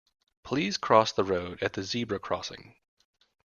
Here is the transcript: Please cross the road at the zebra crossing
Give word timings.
Please 0.41 0.77
cross 0.77 1.11
the 1.11 1.23
road 1.23 1.61
at 1.61 1.73
the 1.73 1.83
zebra 1.83 2.17
crossing 2.17 2.73